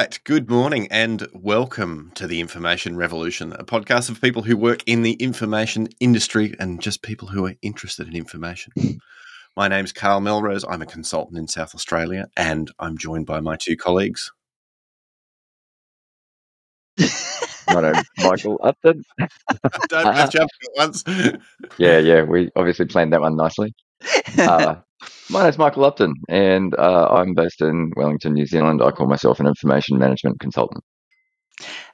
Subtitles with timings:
[0.00, 0.18] right.
[0.24, 5.02] Good morning and welcome to the Information Revolution, a podcast of people who work in
[5.02, 8.72] the information industry and just people who are interested in information.
[9.58, 10.64] My name's Karl Melrose.
[10.66, 14.32] I'm a consultant in South Australia and I'm joined by my two colleagues.
[16.98, 19.04] My name's Michael Upton.
[19.90, 21.04] Don't both jump at once.
[21.76, 23.74] Yeah, yeah, we obviously planned that one nicely.
[24.38, 24.76] Uh,
[25.30, 28.82] my name's Michael Upton, and uh, I'm based in Wellington, New Zealand.
[28.82, 30.82] I call myself an information management consultant.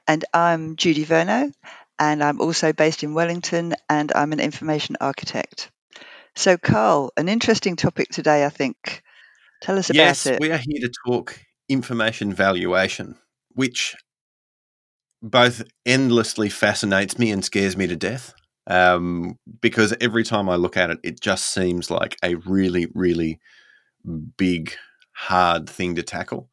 [0.07, 1.51] And I'm Judi Vernau,
[1.99, 5.71] and I'm also based in Wellington, and I'm an information architect.
[6.35, 9.01] So, Karl, an interesting topic today, I think.
[9.61, 10.33] Tell us yes, about it.
[10.35, 13.15] Yes, we are here to talk information valuation,
[13.49, 13.95] which
[15.21, 18.33] both endlessly fascinates me and scares me to death.
[18.67, 23.39] Um, because every time I look at it, it just seems like a really, really
[24.37, 24.73] big,
[25.13, 26.49] hard thing to tackle.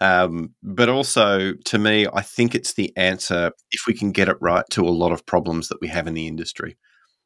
[0.00, 4.38] Um, but also, to me, I think it's the answer if we can get it
[4.40, 6.78] right to a lot of problems that we have in the industry.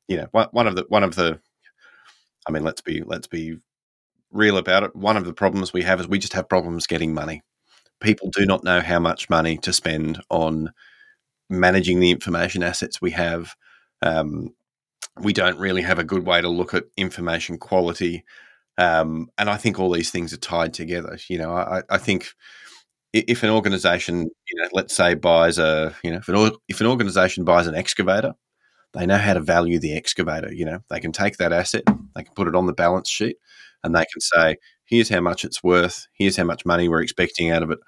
[0.09, 1.41] You know, one, one of the one of the,
[2.49, 3.57] I mean, let's be let's be
[4.33, 4.97] real about it.
[4.97, 7.43] One of the problems we have is we just have problems getting money.
[8.01, 10.73] People do not know how much money to spend on
[11.51, 13.55] managing the information assets we have.
[14.05, 14.55] Um,
[15.21, 18.25] we don't really have a good way to look at information quality.
[18.77, 21.19] Um, and I think all these things are tied together.
[21.29, 22.29] You know, I, I think
[23.13, 26.87] if an organization, you know, let's say buys a, you know, if an, if an
[26.87, 28.35] organization buys an excavator,
[28.93, 30.53] they know how to value the excavator.
[30.53, 33.37] You know, they can take that asset, they can put it on the balance sheet,
[33.83, 37.51] and they can say, here's how much it's worth, here's how much money we're expecting
[37.51, 37.79] out of it,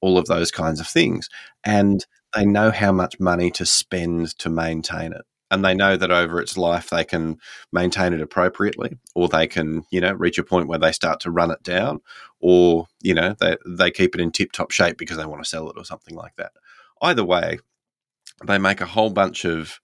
[0.00, 1.28] all of those kinds of things.
[1.64, 6.10] And they know how much money to spend to maintain it and they know that
[6.10, 7.38] over its life they can
[7.72, 11.30] maintain it appropriately or they can you know reach a point where they start to
[11.30, 12.00] run it down
[12.40, 15.48] or you know they, they keep it in tip top shape because they want to
[15.48, 16.52] sell it or something like that.
[17.02, 17.58] Either way
[18.44, 19.80] they make a whole bunch of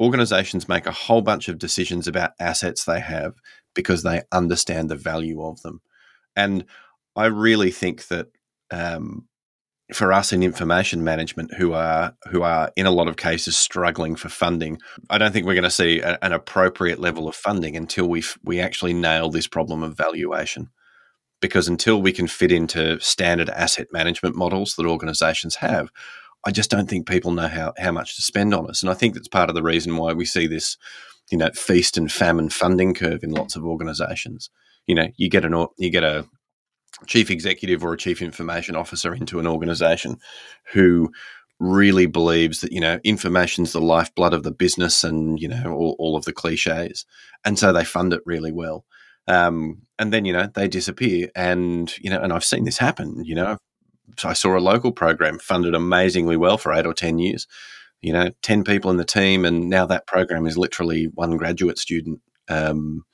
[0.00, 3.34] organizations make a whole bunch of decisions about assets they have
[3.74, 5.80] because they understand the value of them.
[6.36, 6.64] And
[7.16, 8.28] i really think that
[8.70, 9.26] um,
[9.92, 14.16] for us in information management who are who are in a lot of cases struggling
[14.16, 14.78] for funding
[15.08, 18.22] i don't think we're going to see a, an appropriate level of funding until we
[18.44, 20.68] we actually nail this problem of valuation.
[21.40, 25.90] Because until we can fit into standard asset management models that organizations have
[26.44, 28.82] i just don't think people know how how much to spend on us.
[28.82, 30.76] And i think that's part of the reason why we see this
[31.30, 34.50] you know feast and famine funding curve in lots of organizations.
[34.86, 36.26] You know you get an you get a
[37.06, 40.18] chief executive or a chief information officer into an organization
[40.72, 41.10] who
[41.60, 45.96] really believes that you know information's the lifeblood of the business and you know all,
[45.98, 47.04] all of the cliches.
[47.44, 48.84] And so they fund it really well.
[49.26, 53.24] Um, and then you know they disappear and you know and i've seen this happen
[53.24, 53.58] you know.
[54.24, 57.46] I saw a local program funded amazingly well for eight or ten years
[58.00, 61.78] you know 10 people in the team and now that program is literally one graduate
[61.78, 63.04] student um,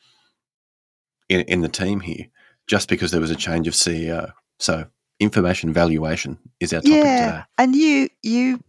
[1.29, 2.27] in, in the team here
[2.67, 4.33] just because there was a change of CEO.
[4.59, 4.87] So
[5.21, 7.43] information valuation is our topic yeah, today.
[7.59, 8.61] and you you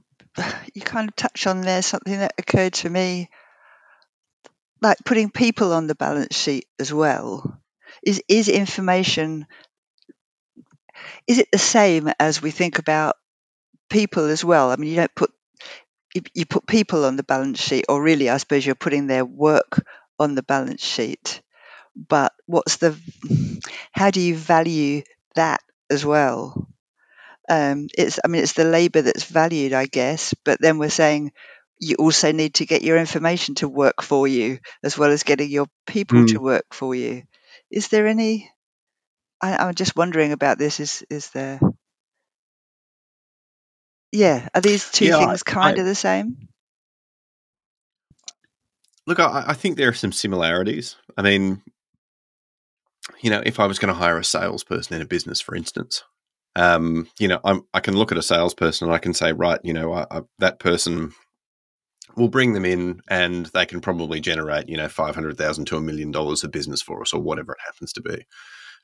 [0.74, 3.30] you kind of touch on there something that occurred to me,
[4.82, 7.60] like putting people on the balance sheet as well.
[8.04, 9.48] Is is information
[11.28, 13.16] is it the same as we think about
[13.90, 14.72] people as well?
[14.72, 15.32] I mean, you don't put
[16.14, 19.26] you, you put people on the balance sheet, or really, I suppose you're putting their
[19.26, 19.86] work
[20.20, 21.42] on the balance sheet.
[21.96, 22.98] But what's the
[23.92, 25.04] how do you value
[25.36, 26.68] that as well?
[27.50, 30.34] Um, it's I mean it's the labour that's valued, I guess.
[30.46, 31.32] But then we're saying
[31.80, 35.50] you also need to get your information to work for you as well as getting
[35.50, 36.30] your people Mm.
[36.30, 37.24] to work for you.
[37.72, 38.52] Is there any?
[39.42, 40.80] I, I'm just wondering about this.
[40.80, 41.60] Is is there?
[44.12, 46.50] Yeah, are these two Yeah, things kind I of the same?
[49.08, 49.20] look.
[49.20, 50.96] I, I think there are some similarities.
[51.18, 51.62] I mean,
[53.22, 56.04] you know, if I was going to hire a salesperson in a business, for instance,
[56.56, 59.60] um, you know, I'm, I can look at a salesperson and I can say, right,
[59.64, 61.14] you know, I, I, that person
[62.16, 65.78] will bring them in and they can probably generate, you know, five hundred thousand to
[65.78, 68.26] a million dollars of business for us, or whatever it happens to be.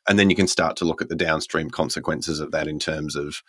[0.10, 3.16] And then you can start to look at the downstream consequences of that in terms
[3.16, 3.42] of,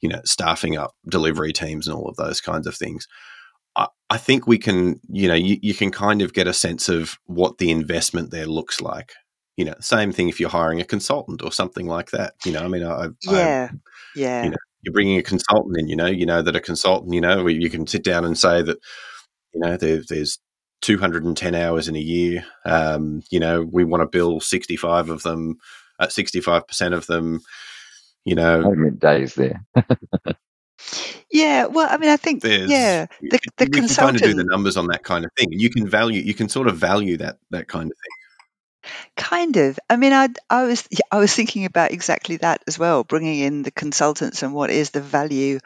[0.00, 3.06] you know, staffing up delivery teams and all of those kinds of things.
[3.76, 6.88] I, I think we can, you know, you, you can kind of get a sense
[6.88, 9.12] of what the investment there looks like.
[9.56, 12.34] You know, same thing if you're hiring a consultant or something like that.
[12.44, 13.80] You know, I mean, I, I Yeah, you
[14.16, 15.88] yeah, know, you're bringing a consultant in.
[15.88, 18.62] You know, you know that a consultant, you know, you can sit down and say
[18.62, 18.78] that,
[19.54, 20.38] you know, there, there's
[20.82, 22.44] 210 hours in a year.
[22.64, 25.58] Um, you know, we want to bill 65 of them,
[26.00, 27.40] uh, 65% of them
[28.24, 29.64] You know, I meant days there.
[31.30, 34.22] Yeah, well, I mean, I think there's yeah, we, the the we can kind of
[34.22, 36.68] do the numbers on that kind of thing, and you can value, you can sort
[36.68, 38.21] of value that that kind of thing.
[39.16, 39.78] Kind of.
[39.88, 43.62] I mean, I I was I was thinking about exactly that as well, bringing in
[43.62, 45.58] the consultants and what is the value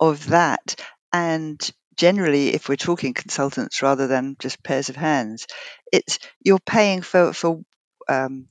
[0.00, 0.76] of that.
[1.12, 1.60] And
[1.96, 5.46] generally, if we're talking consultants rather than just pairs of hands,
[5.92, 7.60] it's you're paying for for
[8.08, 8.48] um,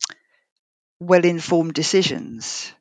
[0.99, 2.73] well informed decisions.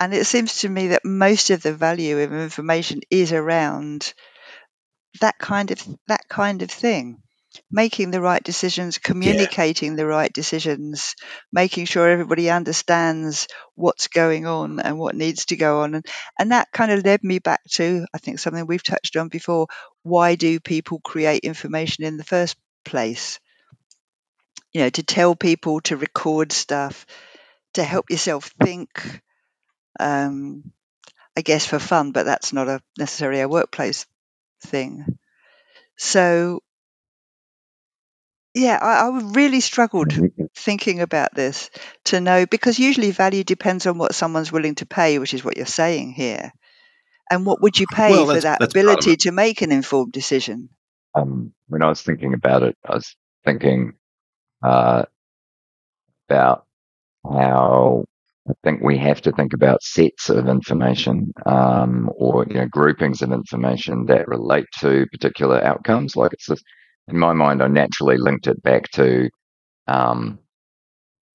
[0.00, 4.12] And it seems to me that most of the value of information is around
[5.20, 7.22] that kind of that kind of thing
[7.70, 11.14] making the right decisions Yeah, communicating the right decisions
[11.52, 15.94] making sure everybody understands what's going on and what needs to go on.
[15.94, 16.06] And,
[16.38, 19.66] and that kind of led me back to i think something we've touched on before
[20.02, 23.38] why do people create information in the first place?
[24.72, 27.06] You know to tell people to record stuff
[27.74, 29.22] to help yourself think
[30.00, 30.72] um,
[31.36, 34.06] i guess for fun but that's not a necessarily a workplace
[34.62, 35.06] thing.
[35.98, 36.62] So
[38.54, 40.12] yeah i, I really struggled
[40.56, 41.70] thinking about this
[42.06, 45.56] to know because usually value depends on what someone's willing to pay which is what
[45.56, 46.52] you're saying here.
[47.30, 49.70] And what would you pay well, for that that's part of ability to make an
[49.70, 50.68] informed decision?
[51.14, 53.14] Um, when I was thinking about it, I was
[53.44, 53.92] thinking
[54.64, 55.04] uh,
[56.28, 56.66] about
[57.24, 58.04] how
[58.48, 63.22] I think we have to think about sets of information um, or you know groupings
[63.22, 66.16] of information that relate to particular outcomes.
[66.16, 66.64] Like it's just,
[67.10, 69.28] in my mind, I naturally linked it back to.
[69.86, 70.38] Um,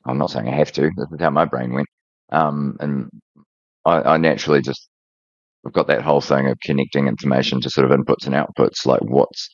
[0.06, 0.92] I'm not saying I have to.
[0.96, 1.88] This is how my brain went,
[2.32, 3.10] um, and
[3.86, 4.88] I, I naturally just
[5.66, 8.86] I've got that whole thing of connecting information to sort of inputs and outputs.
[8.86, 9.50] Like what's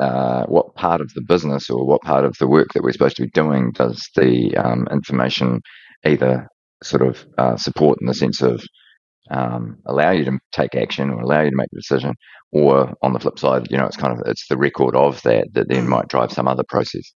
[0.00, 3.16] uh, what part of the business or what part of the work that we're supposed
[3.16, 5.60] to be doing does the um, information
[6.06, 6.48] either
[6.82, 8.62] sort of uh, support in the sense of
[9.30, 12.14] um, allow you to take action or allow you to make a decision,
[12.52, 15.48] or on the flip side, you know, it's kind of it's the record of that
[15.54, 15.88] that then Mm.
[15.88, 17.12] might drive some other process.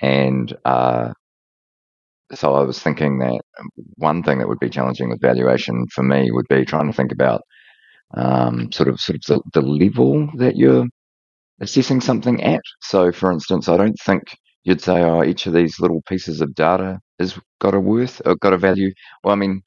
[0.00, 1.12] And uh,
[2.34, 3.40] so I was thinking that
[3.96, 7.12] one thing that would be challenging with valuation for me would be trying to think
[7.12, 7.42] about
[8.16, 9.22] um, sort of sort of
[9.52, 10.86] the, the level that you're
[11.60, 12.60] assessing something at.
[12.82, 14.22] So, for instance, I don't think
[14.64, 18.36] you'd say, "Oh, each of these little pieces of data has got a worth or
[18.36, 18.92] got a value."
[19.24, 19.62] Well, I mean,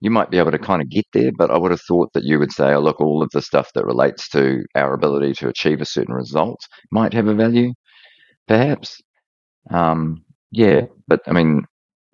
[0.00, 2.24] you might be able to kind of get there, but I would have thought that
[2.24, 5.48] you would say, "Oh, look, all of the stuff that relates to our ability to
[5.48, 6.60] achieve a certain result
[6.90, 7.72] might have a value,
[8.48, 9.00] perhaps."
[9.70, 11.64] Um, yeah, but I mean,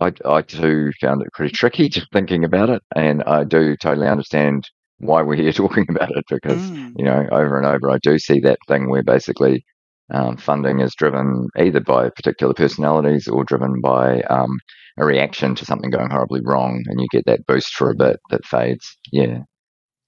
[0.00, 4.08] I, I too found it pretty tricky just thinking about it, and I do totally
[4.08, 4.64] understand
[4.98, 6.96] why we're here talking about it because Mm.
[6.96, 9.64] you know over and over I do see that thing where basically
[10.12, 14.58] um, funding is driven either by particular personalities or driven by um,
[14.98, 18.20] a reaction to something going horribly wrong, and you get that boost for a bit
[18.30, 18.96] that fades.
[19.12, 19.40] Yeah,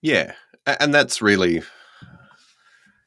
[0.02, 0.32] Yeah,
[0.66, 1.62] and that's really,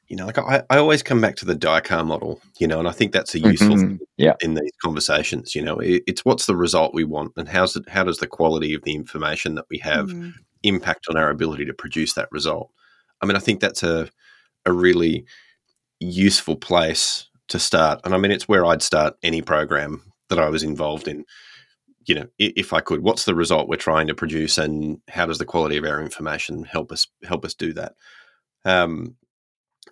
[0.08, 2.88] you know, like I, I always come back to the DIKAR model, you know, and
[2.88, 3.80] I think that's a useful Mhm.
[3.80, 5.56] thing yeah, in these conversations.
[5.56, 8.28] You know, it, it's what's the result we want, and how's it, how does the
[8.28, 10.34] quality of the information that we have Mm.
[10.64, 12.70] impact on our ability to produce that result?
[13.22, 14.10] I mean, I think that's a
[14.66, 15.26] a really
[16.01, 20.50] useful place to start, and I mean, it's where I'd start any program that I
[20.50, 21.25] was involved in.
[22.06, 25.38] You know, if I could, what's the result we're trying to produce, and how does
[25.38, 27.93] the quality of our information help us help us do that?
[28.65, 29.15] Um,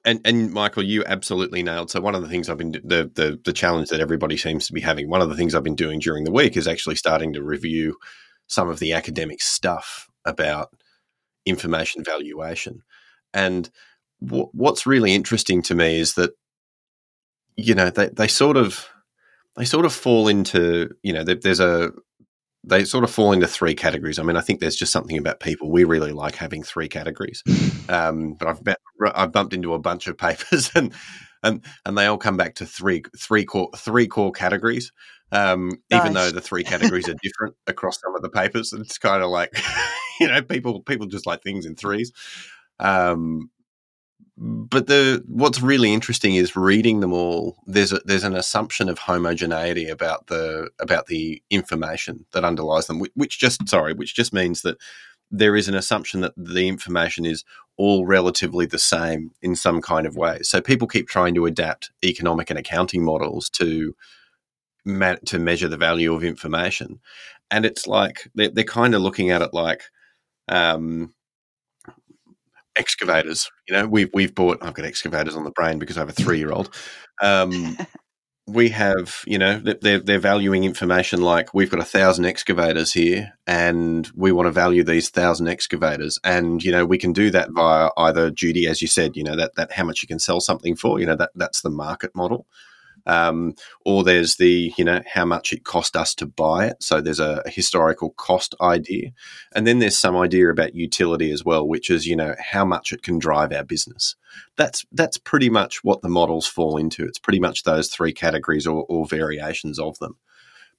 [0.05, 1.91] and and Michael, you absolutely nailed.
[1.91, 4.73] So one of the things I've been the the the challenge that everybody seems to
[4.73, 5.09] be having.
[5.09, 7.97] One of the things I've been doing during the week is actually starting to review
[8.47, 10.69] some of the academic stuff about
[11.45, 12.81] information valuation.
[13.33, 13.69] And
[14.23, 16.31] w- what's really interesting to me is that
[17.55, 18.87] you know they they sort of
[19.55, 21.91] they sort of fall into you know there's a
[22.63, 24.19] they sort of fall into three categories.
[24.19, 25.71] I mean, I think there's just something about people.
[25.71, 27.43] We really like having three categories.
[27.89, 28.77] Um, but I've, bet,
[29.15, 30.93] I've bumped into a bunch of papers and,
[31.41, 34.91] and, and they all come back to three, three core, three core categories.
[35.31, 39.23] Um, even though the three categories are different across some of the papers, it's kind
[39.23, 39.59] of like,
[40.19, 42.11] you know, people, people just like things in threes.
[42.79, 43.49] Um,
[44.41, 47.57] but the what's really interesting is reading them all.
[47.67, 53.01] There's a, there's an assumption of homogeneity about the about the information that underlies them,
[53.15, 54.77] which, just sorry, which just means that
[55.29, 57.43] there is an assumption that the information is
[57.75, 60.39] all relatively the same in some kind of way.
[60.41, 63.93] So people keep trying to adapt economic and accounting models to
[64.85, 67.01] ma- to measure the value of information,
[67.51, 69.83] and it's like they're, they're kind of looking at it like.
[70.47, 71.13] Um,
[72.77, 73.49] excavators.
[73.67, 74.59] You know, we've we've bought.
[74.61, 76.73] I've got excavators on the brain because I have a three year old.
[77.21, 77.77] Um,
[78.53, 83.33] we have, you know, they're, they're valuing information like we've got a thousand excavators here
[83.45, 86.19] and we want to value these thousand excavators.
[86.23, 89.35] And, you know, we can do that via either duty, as you said, you know,
[89.35, 92.15] that, that how much you can sell something for, you know, that that's the market
[92.15, 92.47] model.
[93.05, 93.53] Um,
[93.85, 96.81] or there's the, you know, how much it cost us to buy it.
[96.81, 99.11] So there's a, a, historical cost idea.
[99.53, 102.91] And then there's some idea about utility as well, which is, you know, how much
[102.91, 104.15] it can drive our business.
[104.57, 107.05] That's that's pretty much what the models fall into.
[107.05, 110.17] It's pretty much those three categories or, or variations of them.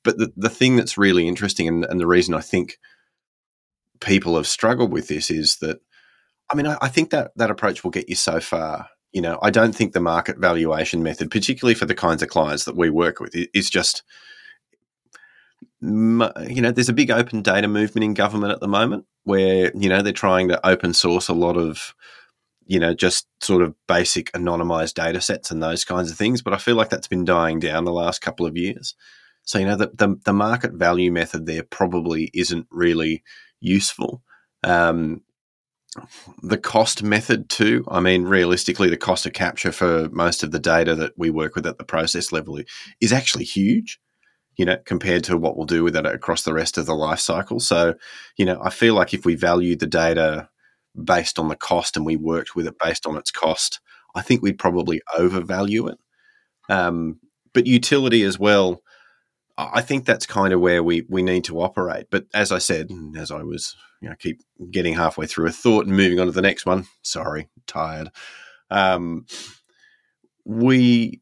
[0.03, 2.79] But the, the thing that's really interesting and, and the reason I think
[4.01, 5.81] people have struggled with this is that
[6.51, 9.39] I mean, I, I think that that approach will get you so far you know,
[9.43, 12.91] I don't think the market valuation method, particularly for the kinds of clients that we
[12.91, 14.03] work with, is just,
[15.83, 19.89] you know, there's a big open data movement in government at the moment where, you
[19.89, 21.95] know, they're trying to open source a lot of,
[22.67, 26.41] you know, just sort of basic anonymized data sets and those kinds of things.
[26.41, 28.95] But I feel like that's been dying down the last couple of years.
[29.43, 33.25] So, you know, the, the, the market value method there probably isn't really
[33.59, 34.23] useful.
[34.63, 35.23] Um,
[36.43, 37.85] the cost method too.
[37.89, 41.55] I mean, realistically, the cost of capture for most of the data that we work
[41.55, 42.59] with at the process level
[43.01, 44.01] is actually huge,
[44.57, 47.21] you know, compared to what we'll do with it across the rest of the life
[47.21, 47.61] cycle.
[47.61, 47.95] So,
[48.37, 50.49] you know, I feel like if we value the data
[51.03, 53.81] based on the cost and we worked with it based on its cost,
[54.15, 55.99] I think we'd probably overvalue it.
[56.69, 57.19] Um,
[57.53, 58.83] but utility as well,
[59.59, 62.07] I think that's kind of where we, we need to operate.
[62.11, 65.87] But as I said, as I was you know, keep getting halfway through a thought
[65.87, 66.87] and moving on to the next one.
[67.03, 68.11] Sorry, tired.
[68.71, 69.27] Um,
[70.45, 71.21] we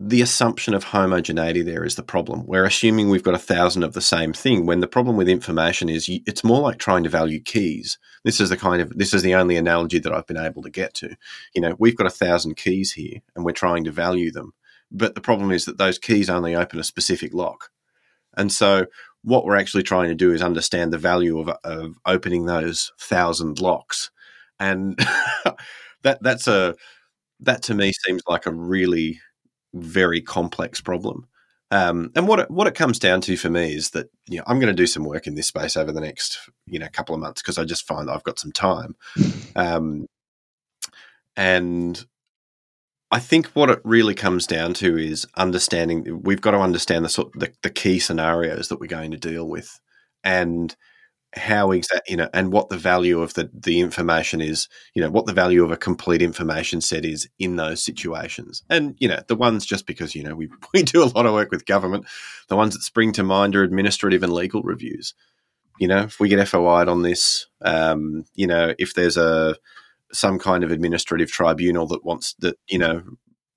[0.00, 2.44] the assumption of homogeneity there is the problem.
[2.46, 5.88] We're assuming we've got a thousand of the same thing when the problem with information
[5.88, 7.96] is you, it's more like trying to value keys.
[8.24, 10.70] This is the kind of this is the only analogy that I've been able to
[10.70, 11.14] get to.
[11.54, 14.52] You know, we've got a thousand keys here and we're trying to value them,
[14.94, 17.70] but the problem is that those keys only open a specific lock.
[18.36, 18.86] And so
[19.22, 23.60] what we're actually trying to do is understand the value of, of opening those thousand
[23.60, 24.10] locks.
[24.60, 24.98] And
[26.02, 26.74] that that's a
[27.40, 29.20] that to me seems like a really
[29.74, 31.26] very complex problem.
[31.70, 34.44] Um, and what it, what it comes down to for me is that you know
[34.46, 37.14] I'm going to do some work in this space over the next you know couple
[37.14, 38.94] of months because I just find I've got some time,
[39.56, 40.06] um,
[41.36, 42.04] and
[43.14, 46.20] I think what it really comes down to is understanding.
[46.24, 49.48] We've got to understand the sort the, the key scenarios that we're going to deal
[49.48, 49.78] with,
[50.24, 50.74] and
[51.36, 54.68] how exact you know, and what the value of the the information is.
[54.94, 58.64] You know, what the value of a complete information set is in those situations.
[58.68, 61.34] And you know, the ones just because you know we we do a lot of
[61.34, 62.06] work with government,
[62.48, 65.14] the ones that spring to mind are administrative and legal reviews.
[65.78, 69.54] You know, if we get FOI'd on this, um, you know, if there's a
[70.14, 73.02] some kind of administrative tribunal that wants that you know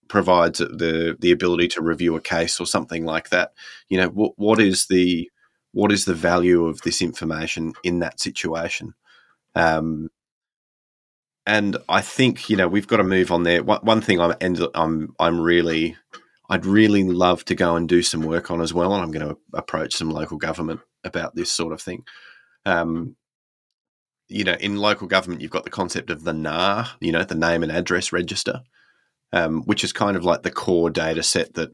[0.08, 3.52] provides the the ability to review a case or something like that.
[3.90, 5.30] You know, what what is the
[5.72, 8.94] what is the value of this information in that situation?
[9.56, 10.10] Um,
[11.46, 13.64] and I think you know we've got to move on there.
[13.64, 15.96] One, one thing I'm and I'm I'm really
[16.50, 19.28] I'd really love to go and do some work on as well, and I'm going
[19.28, 22.04] to approach some local government about this sort of thing.
[22.66, 23.16] Um,
[24.30, 27.36] you know, in local government, you've got the concept of the NAR, you know, the
[27.36, 28.62] name and address register,
[29.32, 31.72] um, which is kind of like the core data set that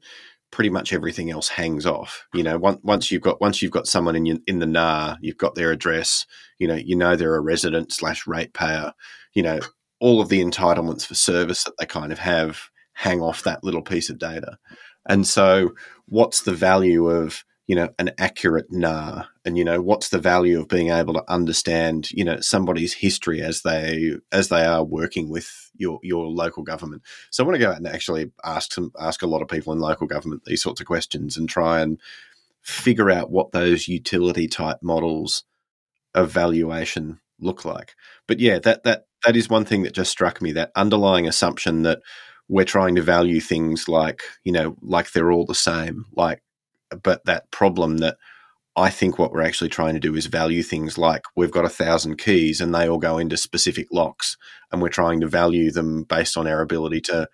[0.52, 2.28] pretty much everything else hangs off.
[2.34, 5.18] You know, once, once you've got once you've got someone in your, in the NAR,
[5.22, 6.26] you've got their address.
[6.60, 8.94] You know, you know they're a resident slash ratepayer.
[9.34, 9.60] You know,
[10.00, 13.82] all of the entitlements for service that they kind of have hang off that little
[13.82, 14.58] piece of data.
[15.08, 15.72] And so,
[16.06, 19.30] what's the value of you know an accurate NAR.
[19.46, 23.42] And you know what's the value of being able to understand you know somebody's history
[23.42, 27.02] as they as they are working with your your local government?
[27.32, 29.74] So i want to go out and actually ask some ask a lot of people
[29.74, 32.00] in local government these sorts of questions and try and
[32.62, 35.44] figure out what those utility type models
[36.14, 37.96] of valuation look like.
[38.28, 41.82] But yeah that that that is one thing that just struck me that underlying assumption
[41.84, 42.02] that
[42.50, 46.44] we're trying to value things like you know like they're all the same like
[47.02, 48.18] but that problem that
[48.76, 51.70] I think what we're actually trying to do is value things like we've got a
[51.70, 54.36] thousand keys and they all go into specific locks,
[54.72, 57.28] and we're trying to value them based on our ability to,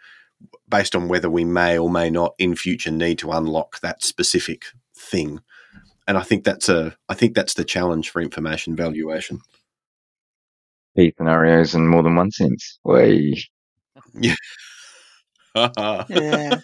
[0.67, 4.65] based on whether we may or may not in future need to unlock that specific
[4.95, 5.39] thing.
[6.07, 9.39] And I think that's a, I think that's the challenge for information valuation.
[10.97, 12.79] Key scenarios in more than one sense.
[12.83, 13.45] Way.
[14.13, 14.35] Yeah.
[15.55, 16.59] yeah.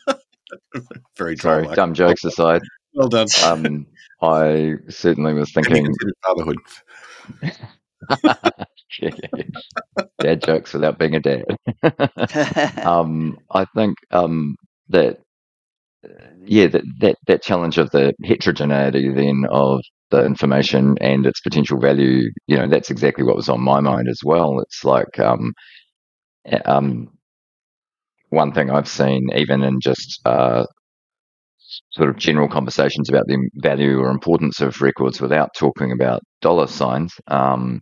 [1.17, 2.61] Very Sorry, dumb jokes aside.
[2.95, 3.27] Well done.
[3.43, 3.87] Um,
[4.21, 5.87] I certainly was thinking
[6.25, 6.57] fatherhood.
[10.21, 11.45] dad jokes without being a dad.
[12.85, 14.55] um, I think um,
[14.89, 15.19] that
[16.45, 21.79] yeah, that, that that challenge of the heterogeneity then of the information and its potential
[21.79, 24.59] value, you know, that's exactly what was on my mind as well.
[24.61, 25.53] It's like um,
[26.65, 27.09] um,
[28.29, 30.65] one thing I've seen, even in just uh,
[31.91, 36.67] sort of general conversations about the value or importance of records without talking about dollar
[36.67, 37.81] signs, um,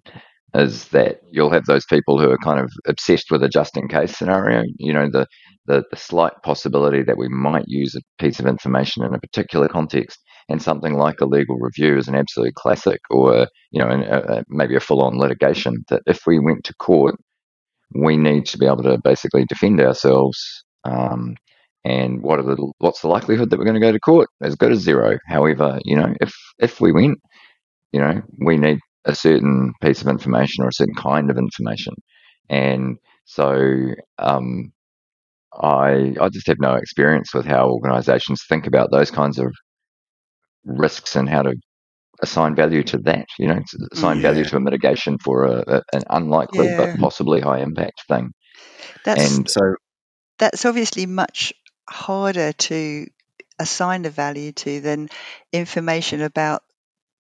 [0.56, 3.88] is that you'll have those people who are kind of obsessed with a just in
[3.88, 4.64] case scenario.
[4.78, 5.26] You know, the,
[5.66, 9.68] the, the slight possibility that we might use a piece of information in a particular
[9.68, 10.20] context
[10.50, 14.76] and something like a legal review is an absolute classic or, you know, a, maybe
[14.76, 17.16] a full on litigation that if we went to court,
[17.96, 20.64] we need to be able to basically defend ourselves.
[20.84, 21.36] Um,
[21.86, 24.30] and what are the what's the likelihood that we're going to go to court?
[24.42, 25.18] As good as zero.
[25.28, 27.20] However, you know, if if we went,
[27.92, 31.94] you know, we need a certain piece of information or a certain kind of information,
[32.50, 34.72] and so um,
[35.54, 39.54] I I just have no experience with how organisations think about those kinds of
[40.64, 41.54] risks and how to
[42.22, 43.28] assign value to that.
[43.38, 43.60] You know,
[43.92, 44.22] assign yeah.
[44.32, 46.78] value to a mitigation for a, a an unlikely yeah.
[46.78, 48.32] but possibly high impact thing.
[49.04, 49.76] That's and so
[50.40, 51.54] that's obviously much
[51.90, 53.08] harder to
[53.60, 55.10] assign a value to than
[55.52, 56.64] information about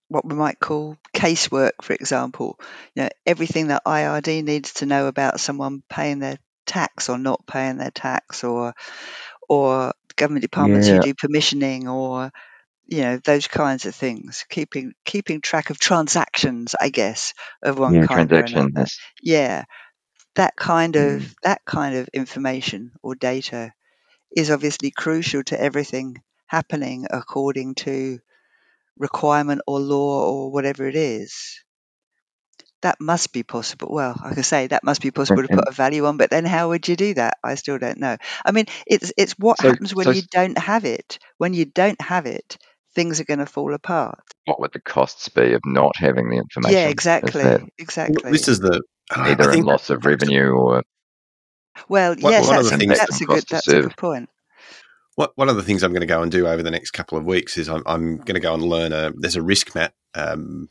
[0.07, 2.59] what we might call casework, for example.
[2.95, 7.45] You know, everything that IRD needs to know about someone paying their tax or not
[7.47, 8.73] paying their tax, or
[9.49, 10.95] or government departments yeah.
[10.95, 12.31] who do permissioning, or
[12.85, 14.45] you know those kinds of things.
[14.49, 18.85] Keeping keeping track of transactions, I guess, of one yeah, kind or another.
[19.21, 19.63] Yeah,
[20.35, 21.33] that kind of mm.
[21.43, 23.73] that kind of information or data
[24.35, 28.19] is obviously crucial to everything happening according to
[28.97, 31.63] requirement or law or whatever it is.
[32.81, 33.87] That must be possible.
[33.91, 36.43] Well, I can say that must be possible to put a value on, but then
[36.43, 37.37] how would you do that?
[37.41, 38.17] I still don't know.
[38.45, 41.17] I mean, it's it's what so, happens when so, you don't have it.
[41.37, 42.57] When you don't have it,
[42.93, 44.19] things are going to fall apart.
[44.45, 46.77] What would the costs be of not having the information?
[46.77, 48.31] Yeah, exactly, exactly.
[48.31, 48.81] This is the
[49.15, 50.83] either in loss of revenue or
[51.89, 54.29] well, yes, that's, that's, a good that's a good point.
[55.15, 57.17] What, one of the things I'm going to go and do over the next couple
[57.17, 60.69] of weeks is I'm, I'm going to go and learn a there's a RiskMat um,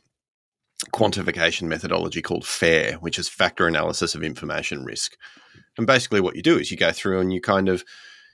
[0.91, 5.15] quantification methodology called FAIR, which is factor analysis of information risk.
[5.77, 7.83] And basically, what you do is you go through and you kind of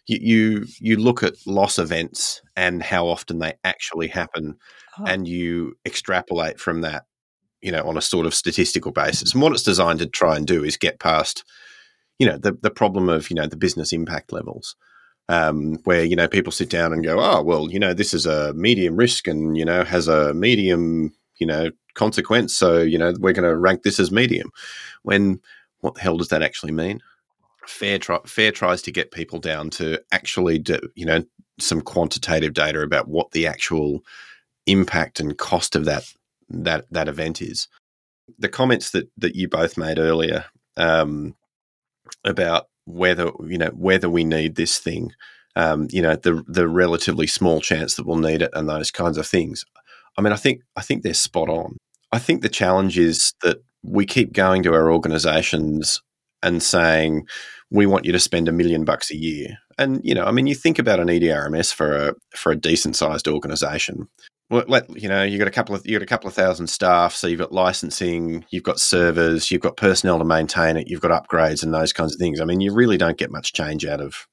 [0.08, 4.56] you you, you look at loss events and how often they actually happen,
[4.98, 5.06] oh.
[5.06, 7.06] and you extrapolate from that,
[7.62, 9.34] you know, on a sort of statistical basis.
[9.34, 11.44] And what it's designed to try and do is get past
[12.20, 14.76] you know the the problem of you know the business impact levels.
[15.30, 18.26] Um, where you know people sit down and go, oh well, you know this is
[18.26, 23.14] a medium risk and you know has a medium you know consequence, so you know
[23.20, 24.52] we're going to rank this as medium.
[25.04, 25.40] When
[25.82, 27.02] what the hell does that actually mean?
[27.68, 31.24] Fair try, fair tries to get people down to actually do, you know
[31.60, 34.04] some quantitative data about what the actual
[34.66, 36.12] impact and cost of that
[36.50, 37.68] that that event is.
[38.40, 40.46] The comments that that you both made earlier
[40.78, 41.36] um,
[42.24, 45.12] about whether you know whether we need this thing,
[45.56, 49.18] um, you know, the the relatively small chance that we'll need it, and those kinds
[49.18, 49.66] of things.
[50.18, 51.78] I mean, I think I think they're spot on.
[52.12, 56.02] I think the challenge is that we keep going to our organisations
[56.42, 57.28] and saying
[57.70, 59.58] we want you to spend a million bucks a year.
[59.78, 62.96] And you know, I mean, you think about an EDRMS for a for a decent
[62.96, 64.08] sized organisation
[64.50, 67.14] let you know you got a couple of you got a couple of thousand staff,
[67.14, 71.12] so you've got licensing, you've got servers, you've got personnel to maintain it, you've got
[71.12, 72.42] upgrades and those kinds of things.
[72.42, 74.28] I mean, you really don't get much change out of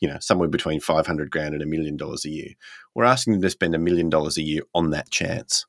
[0.00, 2.50] you know somewhere between five hundred grand and a million dollars a year.
[2.94, 5.64] We're asking them to spend a million dollars a year on that chance,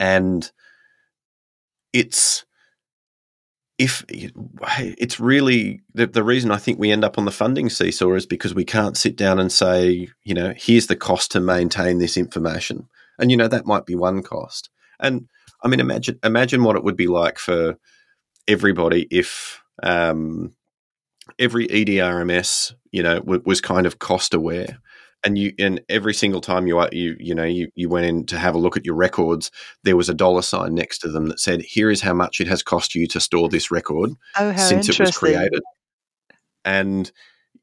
[0.00, 0.50] and
[1.92, 2.44] it's
[3.78, 8.14] if it's really the, the reason I think we end up on the funding seesaw
[8.14, 11.98] is because we can't sit down and say, you know, here's the cost to maintain
[11.98, 14.70] this information and you know that might be one cost.
[15.00, 15.28] And
[15.62, 17.78] I mean, imagine imagine what it would be like for
[18.46, 20.54] everybody if um,
[21.38, 24.78] every EDRMS, you know, w- was kind of cost aware.
[25.26, 28.38] And you, and every single time you, you, you know, you, you went in to
[28.38, 29.50] have a look at your records,
[29.82, 32.46] there was a dollar sign next to them that said, "Here is how much it
[32.46, 35.62] has cost you to store this record oh, since it was created."
[36.66, 37.10] And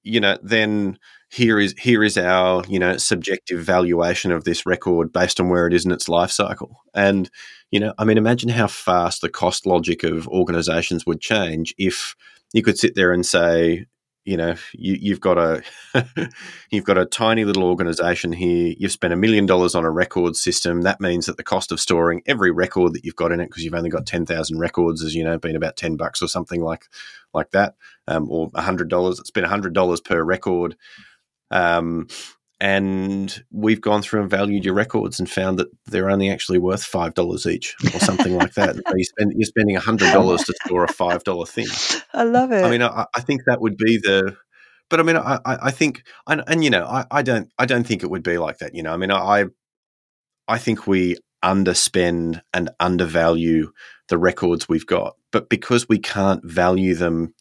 [0.04, 0.98] you know, then
[1.30, 5.68] here is here is our you know subjective valuation of this record based on where
[5.68, 6.82] it is in its life cycle.
[6.94, 7.30] And
[7.72, 12.16] you know i mean imagine how fast the cost logic of organizations would change if
[12.54, 13.86] you could sit there and say
[14.26, 15.64] you know you, have got a
[16.72, 18.76] you've got a tiny little organization here.
[18.78, 20.82] You've spent a million dollars on a record system.
[20.84, 23.64] That means that the cost of storing every record that you've got in it because
[23.64, 26.86] you've only got 10,000 records has you know been about 10 bucks or something like
[27.34, 27.76] like that
[28.08, 30.76] um, or $100 it's been $100 per record.
[31.50, 32.08] Um,
[32.62, 36.84] and we've gone through and valued your records and found that they're only actually worth
[36.84, 38.76] five dollars each or something like that.
[38.76, 41.66] So you spend, you're spending hundred dollars to store a five dollar thing.
[42.14, 42.64] I love it.
[42.64, 44.38] I mean, I, I, think that would be the.
[44.90, 47.86] But I mean, I, I think, and, and you know, I, I don't, I don't
[47.88, 48.76] think it would be like that.
[48.76, 49.46] You know, I mean, I,
[50.48, 53.72] I think we underspend and undervalue
[54.10, 57.34] the records we've got, but because we can't value them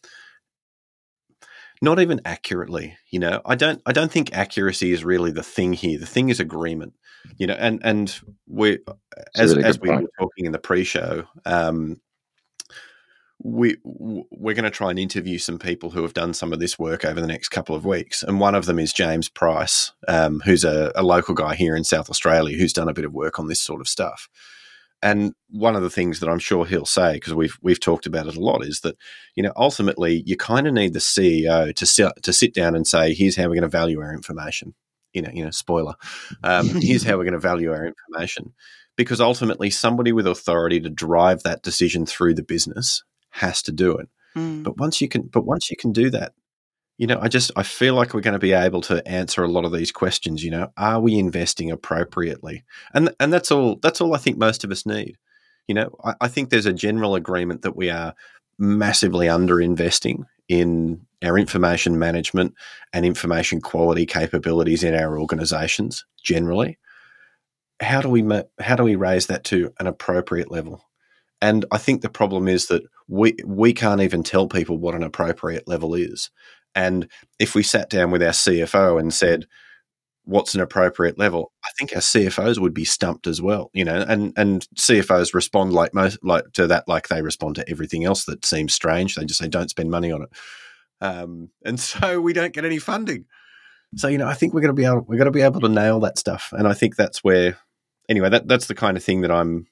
[1.81, 5.73] not even accurately you know i don't i don't think accuracy is really the thing
[5.73, 6.93] here the thing is agreement
[7.37, 8.79] you know and and we
[9.35, 10.03] as, really as we point.
[10.03, 11.99] were talking in the pre-show um,
[13.43, 16.77] we we're going to try and interview some people who have done some of this
[16.77, 20.41] work over the next couple of weeks, and one of them is James Price, um,
[20.45, 23.39] who's a, a, local guy here in South Australia who's done a bit of work
[23.39, 24.29] on this sort of stuff.
[25.03, 28.27] And one of the things that I'm sure he'll say, because we've we've talked about
[28.27, 28.95] it a lot, is that
[29.35, 32.85] you know ultimately you kind of need the CEO to sit to sit down and
[32.85, 34.75] say, here's how we're going to value our information.
[35.13, 35.95] You know, you know, spoiler.
[36.43, 38.53] Um, here's how we're going to value our information,
[38.95, 43.97] because ultimately somebody with authority to drive that decision through the business has to do
[43.97, 44.07] it.
[44.35, 44.63] Mm.
[44.63, 46.33] But once you can, but once you can do that,
[47.01, 49.47] you know, I just I feel like we're going to be able to answer a
[49.47, 50.43] lot of these questions.
[50.43, 52.63] You know, are we investing appropriately?
[52.93, 53.77] And and that's all.
[53.77, 55.17] That's all I think most of us need.
[55.67, 58.13] You know, I, I think there's a general agreement that we are
[58.59, 62.53] massively under investing in our information management
[62.93, 66.77] and information quality capabilities in our organizations generally
[67.79, 68.23] how do we
[68.59, 70.83] how do we raise that to an appropriate level
[71.41, 75.03] and i think the problem is that we we can't even tell people what an
[75.03, 76.29] appropriate level is
[76.75, 79.45] and if we sat down with our CFO and said,
[80.23, 84.05] what's an appropriate level, I think our CFOs would be stumped as well, you know,
[84.07, 88.25] and, and CFOs respond like most like to that, like they respond to everything else
[88.25, 89.15] that seems strange.
[89.15, 90.29] They just say, don't spend money on it.
[91.01, 93.25] Um, and so we don't get any funding.
[93.97, 95.59] So, you know, I think we're going to be able, we're going to be able
[95.61, 96.53] to nail that stuff.
[96.53, 97.57] And I think that's where,
[98.07, 99.67] anyway, that, that's the kind of thing that I'm,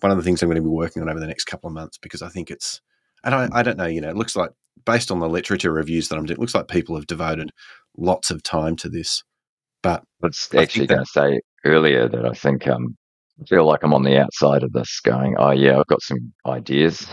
[0.00, 1.74] one of the things I'm going to be working on over the next couple of
[1.74, 2.80] months because I think it's,
[3.24, 4.50] and I, I don't know, you know, it looks like
[4.84, 7.50] based on the literature reviews that I'm doing, it looks like people have devoted
[7.96, 9.22] lots of time to this.
[9.82, 12.96] But I was actually going to say earlier that I think um,
[13.40, 16.32] I feel like I'm on the outside of this going, oh, yeah, I've got some
[16.46, 17.06] ideas.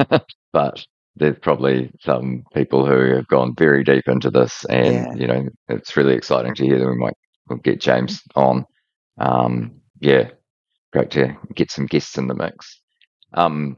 [0.52, 0.84] but
[1.16, 4.64] there's probably some people who have gone very deep into this.
[4.70, 5.14] And, yeah.
[5.14, 7.14] you know, it's really exciting to hear that we might
[7.48, 8.64] we'll get James on.
[9.18, 10.30] Um, yeah,
[10.92, 12.80] great to get some guests in the mix.
[13.34, 13.76] Um,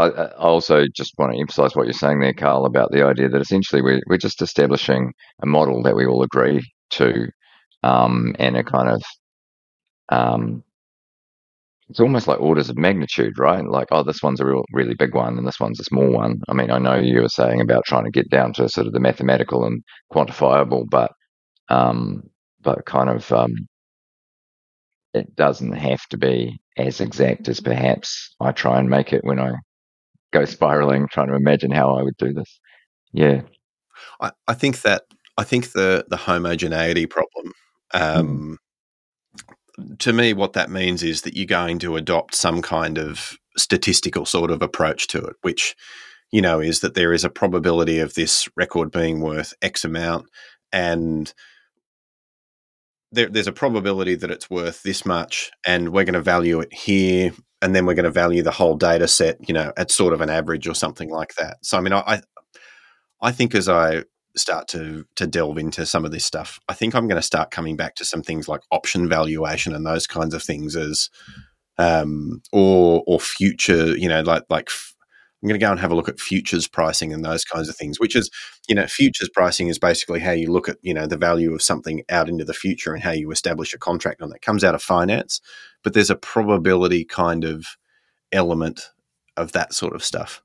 [0.00, 3.28] I, I also just want to emphasize what you're saying there, Karl, about the idea
[3.28, 7.28] that essentially we're, we're just establishing a model that we all agree to
[7.82, 9.02] um, and a kind of
[10.10, 10.64] um,
[11.88, 13.64] it's almost like orders of magnitude, right?
[13.64, 16.40] Like, oh, this one's a real, really big one, and this one's a small one.
[16.48, 18.92] I mean, I know you were saying about trying to get down to sort of
[18.92, 19.82] the mathematical and
[20.12, 21.12] quantifiable, but
[21.68, 22.24] um,
[22.60, 23.52] but kind of um,
[25.14, 29.40] it doesn't have to be as exact as perhaps I try and make it when
[29.40, 29.52] I
[30.32, 32.60] go spiraling trying to imagine how I would do this.
[33.12, 33.42] Yeah.
[34.20, 35.04] I, I think that
[35.36, 37.52] I think the the homogeneity problem
[37.92, 38.58] um,
[39.78, 39.98] mm.
[39.98, 44.24] to me what that means is that you're going to adopt some kind of statistical
[44.26, 45.74] sort of approach to it which
[46.30, 50.26] you know is that there is a probability of this record being worth x amount
[50.72, 51.34] and
[53.12, 56.72] there, there's a probability that it's worth this much and we're going to value it
[56.72, 60.12] here and then we're going to value the whole data set, you know, at sort
[60.12, 61.58] of an average or something like that.
[61.62, 62.22] So, I mean, I,
[63.20, 64.04] I think as I
[64.36, 67.50] start to to delve into some of this stuff, I think I'm going to start
[67.50, 71.10] coming back to some things like option valuation and those kinds of things as,
[71.78, 74.70] um, or or future, you know, like like
[75.42, 77.76] I'm going to go and have a look at futures pricing and those kinds of
[77.76, 78.30] things, which is,
[78.68, 81.62] you know, futures pricing is basically how you look at, you know, the value of
[81.62, 84.42] something out into the future and how you establish a contract on that.
[84.42, 85.40] comes out of finance,
[85.82, 87.64] but there's a probability kind of
[88.32, 88.90] element
[89.36, 90.42] of that sort of stuff.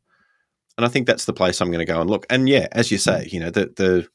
[0.77, 2.25] And I think that's the place I'm going to go and look.
[2.29, 4.07] And yeah, as you say, you know, the the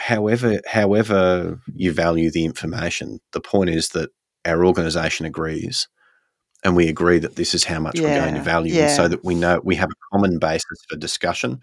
[0.00, 4.10] however however you value the information, the point is that
[4.44, 5.88] our organization agrees
[6.64, 8.88] and we agree that this is how much yeah, we're going to value yeah.
[8.88, 11.60] so that we know we have a common basis for discussion.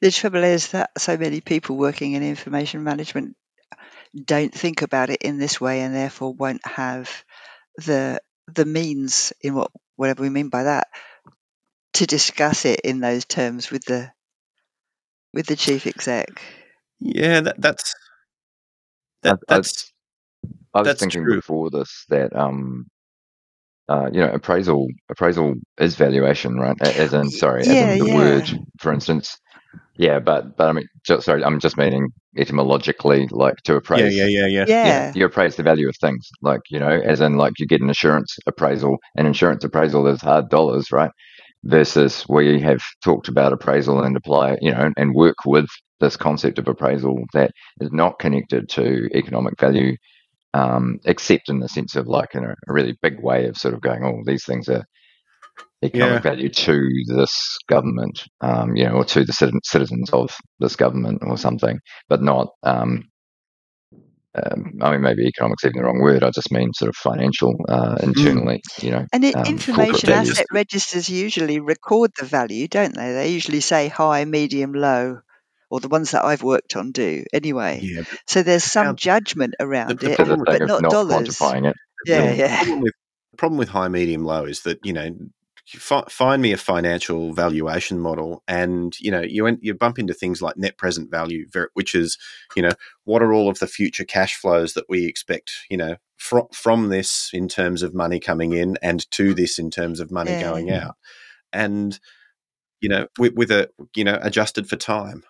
[0.00, 3.36] The trouble is that so many people working in information management
[4.14, 7.24] don't think about it in this way and therefore won't have
[7.78, 8.20] the
[8.54, 10.88] the means in what whatever we mean by that
[11.94, 14.10] to discuss it in those terms with the
[15.32, 16.40] with the chief exec.
[17.00, 17.94] Yeah, that, that's
[19.22, 19.92] that, that's.
[20.72, 21.36] I was thinking true.
[21.36, 22.86] before this that um,
[23.88, 26.80] uh, you know, appraisal appraisal is valuation, right?
[26.80, 28.14] As in, sorry, yeah, as in the yeah.
[28.14, 29.36] word, for instance.
[29.96, 34.14] Yeah, but but I mean, just, sorry, I'm just meaning etymologically, like to appraise.
[34.14, 34.64] Yeah, yeah, yeah, yeah.
[34.66, 34.86] Yeah.
[34.86, 37.80] Yeah, you appraise the value of things, like you know, as in like you get
[37.80, 41.10] an insurance appraisal, an insurance appraisal is hard dollars, right?
[41.64, 45.68] Versus we have talked about appraisal and apply, you know, and work with
[46.00, 49.96] this concept of appraisal that is not connected to economic value,
[50.54, 53.74] um, except in the sense of like in a, a really big way of sort
[53.74, 54.84] of going, oh, these things are
[55.82, 61.22] economic value to this government, um, you know, or to the citizens of this government
[61.26, 62.48] or something, but not.
[62.62, 63.10] Um,
[64.36, 66.24] um, I mean, maybe economics even the wrong word.
[66.24, 68.82] I just mean sort of financial uh, internally, mm.
[68.82, 69.06] you know.
[69.12, 73.12] And it, um, information asset registers usually record the value, don't they?
[73.12, 75.20] They usually say high, medium, low,
[75.74, 77.80] or the ones that I've worked on do anyway.
[77.82, 78.02] Yeah.
[78.28, 81.30] So there's some um, judgment around the, the it, but not, not dollars.
[81.30, 81.76] Quantifying it.
[82.06, 82.48] Yeah, yeah.
[82.60, 82.92] The problem, with,
[83.32, 85.10] the problem with high, medium, low is that you know
[85.66, 90.56] find me a financial valuation model and you know you you bump into things like
[90.58, 92.18] net present value which is
[92.54, 92.72] you know
[93.04, 96.90] what are all of the future cash flows that we expect you know from from
[96.90, 100.42] this in terms of money coming in and to this in terms of money Yeah.
[100.42, 100.96] going out
[101.50, 101.98] and
[102.82, 105.24] you know with, with a you know adjusted for time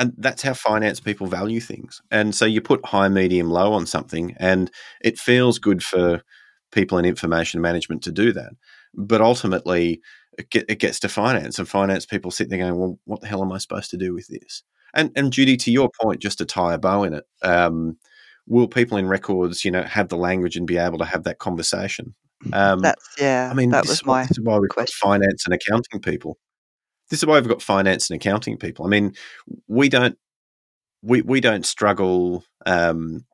[0.00, 3.86] and that's how finance people value things and so you put high medium low on
[3.86, 6.22] something and it feels good for
[6.72, 8.50] people in information management to do that
[8.94, 10.00] but ultimately,
[10.38, 13.26] it, get, it, gets to finance, and finance people sit there going, "Well, what the
[13.26, 14.62] hell am I supposed to do with this?"
[14.94, 17.96] And and Judi, to your point, just to tie a bow in it, um,
[18.46, 21.38] will people in records, you know, have the language and be able to have that
[21.38, 22.14] conversation?
[22.52, 23.48] Um, That's yeah.
[23.50, 24.96] I mean, that this was is why, my this is why we've question.
[25.00, 26.38] finance and accounting people.
[27.10, 28.86] This is why we've got finance and accounting people.
[28.86, 29.14] I mean,
[29.68, 30.16] we don't
[31.02, 33.24] we we don't struggle um,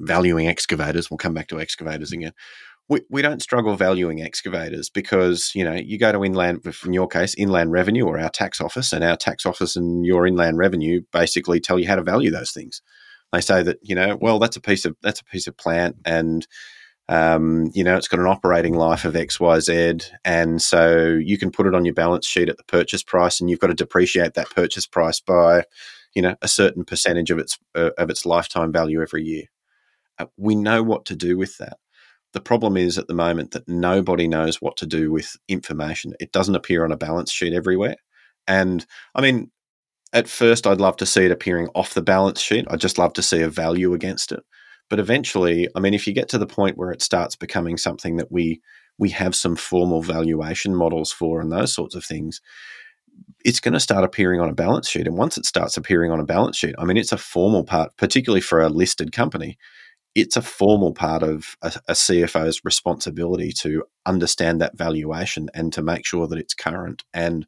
[0.00, 1.10] valuing excavators.
[1.10, 2.32] We'll come back to excavators again
[2.88, 7.08] we, we don't struggle valuing excavators because you know you go to inland in your
[7.08, 11.00] case inland revenue or our tax office and our tax office and your inland revenue
[11.12, 12.82] basically tell you how to value those things
[13.32, 15.96] they say that you know well that's a piece of that's a piece of plant
[16.04, 16.46] and
[17.08, 21.66] um, you know it's got an operating life of xyz and so you can put
[21.66, 24.50] it on your balance sheet at the purchase price and you've got to depreciate that
[24.50, 25.62] purchase price by
[26.14, 29.44] you know a certain percentage of its uh, of its lifetime value every year
[30.18, 31.78] uh, we know what to do with that
[32.36, 36.12] the problem is at the moment that nobody knows what to do with information.
[36.20, 37.96] It doesn't appear on a balance sheet everywhere.
[38.46, 39.50] And I mean,
[40.12, 42.66] at first, I'd love to see it appearing off the balance sheet.
[42.68, 44.40] I'd just love to see a value against it.
[44.88, 48.16] But eventually, I mean, if you get to the point where it starts becoming something
[48.16, 48.60] that we
[48.98, 52.40] we have some formal valuation models for and those sorts of things,
[53.44, 55.06] it's going to start appearing on a balance sheet.
[55.06, 57.94] And once it starts appearing on a balance sheet, I mean, it's a formal part,
[57.98, 59.58] particularly for a listed company
[60.16, 65.82] it's a formal part of a, a, CFO's responsibility to understand that valuation and to
[65.82, 67.46] make sure that it's current and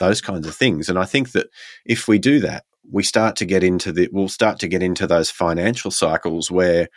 [0.00, 0.88] those kinds of things.
[0.88, 1.46] And I think that
[1.86, 5.06] if we do that, we start to get into the we'll start to get into
[5.06, 6.88] those financial cycles where,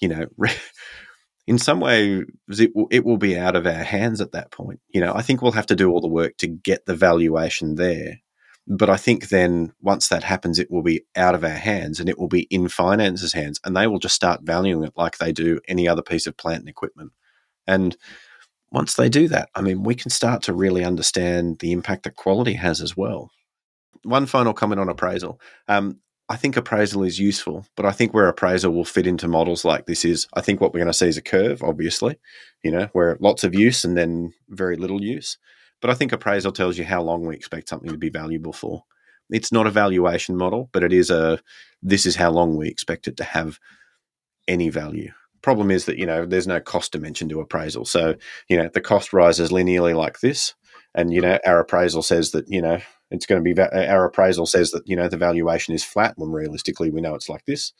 [0.00, 0.26] you know,
[1.46, 4.80] in some way it will, it will be out of our hands at that point.
[4.88, 7.74] You know, I think we'll have to do all the work to get the valuation
[7.74, 8.20] there
[8.66, 12.08] but I think then once that happens, it will be out of our hands and
[12.08, 15.32] it will be in finance's hands, and they will just start valuing it like they
[15.32, 17.12] do any other piece of plant and equipment.
[17.66, 17.96] And
[18.72, 22.16] once they do that, I mean, we can start to really understand the impact that
[22.16, 23.30] quality has as well.
[24.04, 25.40] One final comment on appraisal.
[25.68, 29.64] Um, I think appraisal is useful, but I think where appraisal will fit into models
[29.64, 32.16] like this is, I think what we're going to see is a curve, obviously,
[32.62, 35.36] you know, where lots of use and then very little use.
[35.82, 38.84] But I think appraisal tells you how long we expect something to be valuable for.
[39.28, 41.40] It's not a valuation model, but it is a
[41.82, 43.58] this is how long we expect it to have
[44.48, 45.12] any value.
[45.42, 47.84] Problem is that, you know, there's no cost dimension to appraisal.
[47.84, 48.14] So,
[48.48, 50.54] you know, the cost rises linearly like this.
[50.94, 52.80] And, you know, our appraisal says that, you know,
[53.14, 56.30] it's going to be, our appraisal says that, you know, the valuation is flat when
[56.30, 57.72] realistically we know it's like this.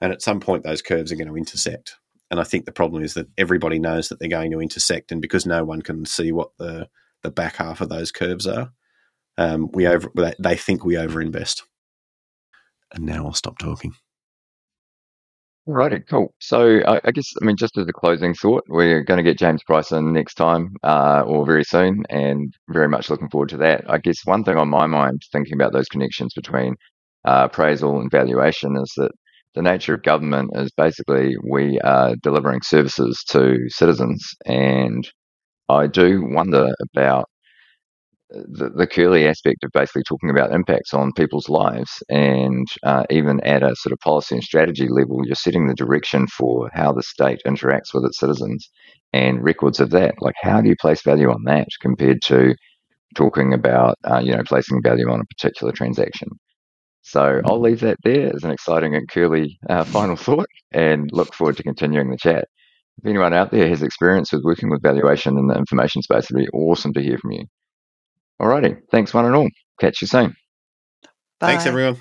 [0.00, 1.96] And at some point, those curves are going to intersect.
[2.30, 5.12] And I think the problem is that everybody knows that they're going to intersect.
[5.12, 6.88] And because no one can see what the
[7.22, 8.72] the back half of those curves are.
[9.36, 11.62] Um, we over they think we overinvest.
[12.92, 13.94] And now I'll stop talking.
[15.66, 16.34] Righty, cool.
[16.40, 19.38] So I, I, guess I mean just as a closing thought, we're going to get
[19.38, 23.84] James Bryson next time uh, or very soon, and very much looking forward to that.
[23.88, 26.74] I guess one thing on my mind, thinking about those connections between
[27.24, 29.12] uh, appraisal and valuation, is that
[29.54, 35.08] the nature of government is basically we are delivering services to citizens, and
[35.68, 37.29] I do wonder about
[38.30, 43.40] the, the curly aspect of basically talking about impacts on people's lives, and uh, even
[43.40, 47.02] at a sort of policy and strategy level, you're setting the direction for how the
[47.02, 48.70] state interacts with its citizens
[49.12, 50.14] and records of that.
[50.20, 52.54] Like, how do you place value on that compared to
[53.14, 56.28] talking about, uh, you know, placing value on a particular transaction?
[57.02, 61.34] So I'll leave that there as an exciting and curly uh, final thought and look
[61.34, 62.46] forward to continuing the chat.
[62.98, 66.36] If anyone out there has experience with working with valuation in the information space, it'd
[66.36, 67.44] be awesome to hear from you.
[68.40, 68.80] Alrighty.
[68.90, 69.48] Thanks, one and all.
[69.80, 70.34] Catch you soon.
[71.40, 71.48] Bye.
[71.48, 71.98] Thanks, everyone.